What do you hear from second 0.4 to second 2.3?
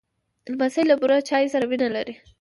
لمسی له بوره چای سره مینه لري.